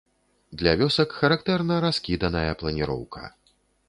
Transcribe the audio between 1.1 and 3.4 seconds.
характэрна раскіданая планіроўка.